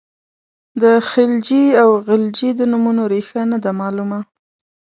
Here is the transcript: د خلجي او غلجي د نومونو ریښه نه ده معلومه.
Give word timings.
د 0.81 0.83
خلجي 1.09 1.65
او 1.81 1.89
غلجي 2.05 2.49
د 2.59 2.61
نومونو 2.71 3.03
ریښه 3.13 3.41
نه 3.51 3.57
ده 3.63 3.71
معلومه. 3.81 4.19